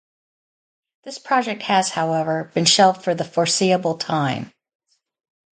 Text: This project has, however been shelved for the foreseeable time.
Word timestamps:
This 1.03 1.19
project 1.19 1.61
has, 1.61 1.91
however 1.91 2.49
been 2.55 2.65
shelved 2.65 3.03
for 3.03 3.13
the 3.13 3.23
foreseeable 3.23 3.99
time. 3.99 4.51